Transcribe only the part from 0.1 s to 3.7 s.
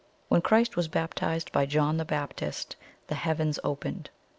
"2. When Christ was baptized by John the Baptist, 'THE HEAVENS